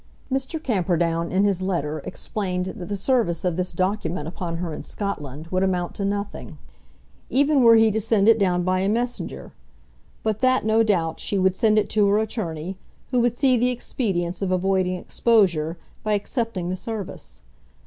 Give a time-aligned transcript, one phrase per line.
[0.31, 0.57] Mr.
[0.59, 5.45] Camperdown in his letter explained that the service of this document upon her in Scotland
[5.51, 6.57] would amount to nothing,
[7.29, 9.51] even were he to send it down by a messenger;
[10.23, 12.77] but that, no doubt, she would send it to her attorney,
[13.11, 17.43] who would see the expedience of avoiding exposure by accepting the service.